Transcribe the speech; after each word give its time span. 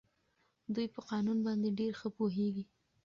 دوی 0.73 0.87
په 0.95 1.01
قانون 1.09 1.37
باندې 1.45 1.69
ډېر 1.79 1.93
ښه 1.99 2.09
پوهېږي. 2.17 2.63